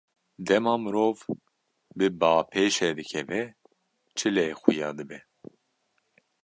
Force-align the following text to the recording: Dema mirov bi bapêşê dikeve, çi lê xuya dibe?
Dema 0.47 0.71
mirov 0.83 1.17
bi 1.97 2.07
bapêşê 2.19 2.89
dikeve, 2.97 3.43
çi 4.17 4.27
lê 4.35 4.47
xuya 4.61 4.89
dibe? 4.97 5.19